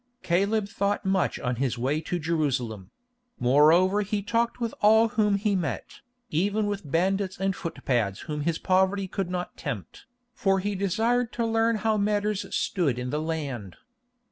Caleb 0.23 0.67
thought 0.67 1.05
much 1.05 1.37
on 1.39 1.57
his 1.57 1.77
way 1.77 2.01
to 2.01 2.17
Jerusalem; 2.17 2.89
moreover 3.37 4.01
he 4.01 4.23
talked 4.23 4.59
with 4.59 4.73
all 4.81 5.09
whom 5.09 5.35
he 5.35 5.55
met, 5.55 6.01
even 6.31 6.65
with 6.65 6.89
bandits 6.89 7.39
and 7.39 7.55
footpads 7.55 8.21
whom 8.21 8.41
his 8.41 8.57
poverty 8.57 9.07
could 9.07 9.29
not 9.29 9.55
tempt, 9.57 10.07
for 10.33 10.57
he 10.57 10.73
desired 10.73 11.31
to 11.33 11.45
learn 11.45 11.75
how 11.75 11.97
matters 11.97 12.47
stood 12.55 12.97
in 12.97 13.11
the 13.11 13.21
land. 13.21 13.75